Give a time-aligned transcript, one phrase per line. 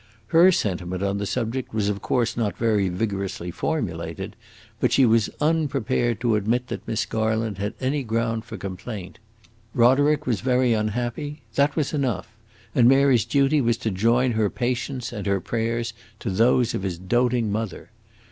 [0.29, 4.35] Her sentiment on the subject was of course not very vigorously formulated,
[4.79, 9.19] but she was unprepared to admit that Miss Garland had any ground for complaint.
[9.75, 12.35] Roderick was very unhappy; that was enough,
[12.73, 16.97] and Mary's duty was to join her patience and her prayers to those of his
[16.97, 17.91] doting mother.